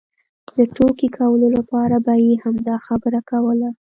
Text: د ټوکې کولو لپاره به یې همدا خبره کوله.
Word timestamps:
د 0.57 0.59
ټوکې 0.75 1.07
کولو 1.17 1.47
لپاره 1.57 1.95
به 2.05 2.13
یې 2.25 2.33
همدا 2.43 2.75
خبره 2.87 3.19
کوله. 3.31 3.69